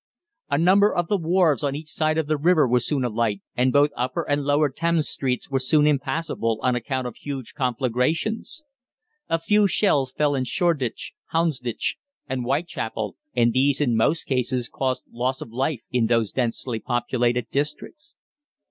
[0.49, 3.71] A number of the wharves on each side of the river were soon alight, and
[3.71, 8.63] both Upper and Lower Thames Streets were soon impassable on account of huge conflagrations.
[9.29, 15.03] A few shells fell in Shoreditch, Houndsditch, and Whitechapel, and these, in most cases, caused
[15.11, 18.15] loss of life in those densely populated districts.